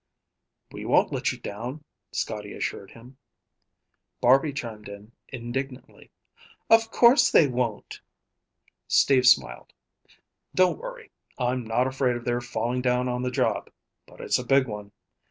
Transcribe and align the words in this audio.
"We 0.71 0.83
won't 0.83 1.11
let 1.13 1.31
you 1.31 1.37
down," 1.39 1.83
Scotty 2.11 2.53
assured 2.55 2.89
him. 2.89 3.19
Barby 4.19 4.51
chimed 4.51 4.89
in 4.89 5.11
indignantly, 5.27 6.09
"Of 6.71 6.89
course 6.89 7.29
they 7.29 7.47
won't." 7.47 8.01
Steve 8.87 9.27
smiled. 9.27 9.73
"Don't 10.55 10.79
worry. 10.79 11.11
I'm 11.37 11.63
not 11.65 11.85
afraid 11.85 12.15
of 12.15 12.25
their 12.25 12.41
falling 12.41 12.81
down 12.81 13.07
on 13.09 13.21
the 13.21 13.29
job. 13.29 13.69
But 14.07 14.21
it's 14.21 14.39
a 14.39 14.43
big 14.43 14.65
one. 14.67 14.91